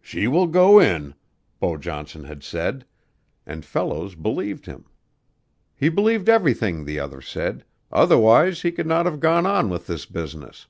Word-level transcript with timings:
"She 0.00 0.26
will 0.26 0.46
go 0.46 0.78
in," 0.78 1.14
Beau 1.60 1.76
Johnson 1.76 2.24
had 2.24 2.42
said, 2.42 2.86
and 3.44 3.66
Fellows 3.66 4.14
believed 4.14 4.64
him. 4.64 4.86
He 5.76 5.90
believed 5.90 6.30
everything 6.30 6.86
the 6.86 6.98
other 6.98 7.20
said, 7.20 7.66
otherwise 7.92 8.62
he 8.62 8.72
could 8.72 8.86
not 8.86 9.04
have 9.04 9.20
gone 9.20 9.44
on 9.44 9.68
with 9.68 9.86
this 9.86 10.06
business. 10.06 10.68